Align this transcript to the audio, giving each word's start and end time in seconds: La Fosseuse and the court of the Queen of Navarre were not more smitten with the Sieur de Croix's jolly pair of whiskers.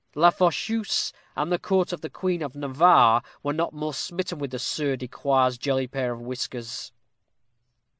La 0.15 0.31
Fosseuse 0.31 1.13
and 1.35 1.51
the 1.51 1.59
court 1.59 1.93
of 1.93 2.01
the 2.01 2.09
Queen 2.09 2.41
of 2.41 2.55
Navarre 2.55 3.21
were 3.43 3.53
not 3.53 3.71
more 3.71 3.93
smitten 3.93 4.39
with 4.39 4.49
the 4.49 4.57
Sieur 4.57 4.95
de 4.95 5.07
Croix's 5.07 5.59
jolly 5.59 5.85
pair 5.85 6.11
of 6.11 6.19
whiskers. 6.21 6.91